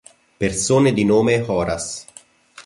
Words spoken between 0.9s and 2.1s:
di nome Horace